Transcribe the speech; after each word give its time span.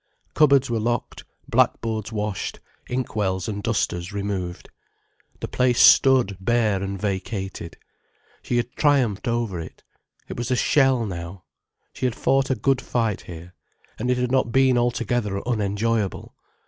Cupboards 0.33 0.67
were 0.67 0.79
locked, 0.79 1.25
blackboards 1.47 2.11
washed, 2.11 2.59
inkwells 2.89 3.47
and 3.47 3.61
dusters 3.61 4.11
removed. 4.11 4.67
The 5.41 5.47
place 5.47 5.79
stood 5.79 6.37
bare 6.39 6.81
and 6.81 6.99
vacated. 6.99 7.77
She 8.41 8.57
had 8.57 8.71
triumphed 8.75 9.27
over 9.27 9.59
it. 9.59 9.83
It 10.27 10.37
was 10.37 10.49
a 10.49 10.55
shell 10.55 11.05
now. 11.05 11.43
She 11.93 12.07
had 12.07 12.15
fought 12.15 12.49
a 12.49 12.55
good 12.55 12.81
fight 12.81 13.21
here, 13.21 13.53
and 13.99 14.09
it 14.09 14.17
had 14.17 14.31
not 14.31 14.51
been 14.51 14.75
altogether 14.75 15.39
unenjoyable. 15.47 16.33